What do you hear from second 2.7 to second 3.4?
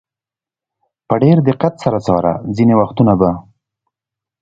وختونه به.